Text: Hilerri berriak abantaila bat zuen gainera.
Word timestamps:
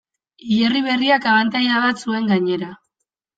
Hilerri 0.53 0.79
berriak 0.85 1.27
abantaila 1.33 1.83
bat 1.85 2.03
zuen 2.07 2.31
gainera. 2.33 2.73